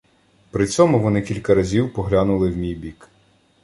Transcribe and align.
При 0.51 0.67
цьому 0.67 0.99
вони 0.99 1.21
кілька 1.21 1.55
разів 1.55 1.93
поглянули 1.93 2.49
в 2.51 2.57
мій 2.57 2.75
бік. 2.75 3.09